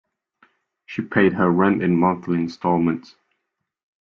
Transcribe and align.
She 0.87 1.03
paid 1.03 1.33
her 1.33 1.51
rent 1.51 1.83
in 1.83 1.95
monthly 1.95 2.39
instalments 2.39 3.15